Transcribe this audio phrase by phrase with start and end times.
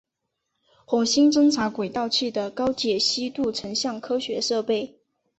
[0.83, 4.97] 火星侦察轨道器的高解析度成像科学设备。